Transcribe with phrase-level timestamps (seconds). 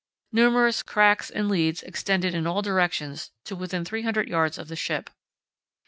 [0.31, 4.57] Numerous cracks and leads extended in all directions to within 300 yds.
[4.57, 5.11] of the ship.